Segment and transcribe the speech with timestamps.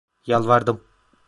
[0.25, 0.81] Yalvardım…